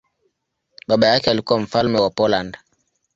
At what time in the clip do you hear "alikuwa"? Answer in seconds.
1.31-1.59